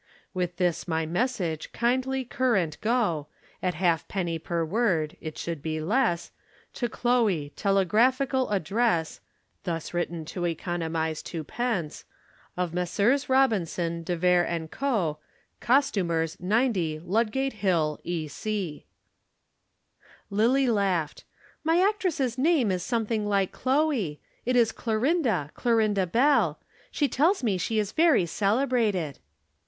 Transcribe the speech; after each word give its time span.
With 0.33 0.57
this 0.57 0.87
my 0.87 1.05
message, 1.05 1.71
kindly 1.73 2.25
current 2.25 2.81
go, 2.81 3.27
At 3.61 3.75
half 3.75 4.07
penny 4.07 4.39
per 4.39 4.65
word 4.65 5.15
it 5.21 5.37
should 5.37 5.61
be 5.61 5.79
less 5.79 6.31
To 6.73 6.89
Chloe, 6.89 7.53
telegraphical 7.55 8.49
address 8.51 9.21
(Thus 9.63 9.93
written 9.93 10.25
to 10.25 10.45
economize 10.47 11.21
two 11.21 11.43
d) 11.43 11.89
Of 12.57 12.73
Messrs. 12.73 13.29
Robinson, 13.29 14.01
De 14.01 14.15
Vere 14.17 14.67
& 14.69 14.71
Co., 14.71 15.19
Costumers, 15.59 16.35
90, 16.39 16.97
Ludgate 17.05 17.53
Hill, 17.61 17.99
E. 18.03 18.27
C. 18.27 18.87
Lillie 20.31 20.65
laughed. 20.67 21.25
"My 21.63 21.79
actress's 21.79 22.39
name 22.39 22.71
is 22.71 22.81
something 22.81 23.27
like 23.27 23.51
Chloe. 23.51 24.19
It 24.47 24.55
is 24.55 24.71
Clorinda 24.71 25.51
Clorinda 25.53 26.07
Bell. 26.07 26.59
She 26.89 27.07
tells 27.07 27.43
me 27.43 27.59
she 27.59 27.77
is 27.77 27.91
very 27.91 28.25
celebrated." 28.25 29.19